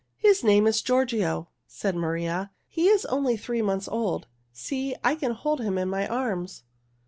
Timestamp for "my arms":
5.91-6.63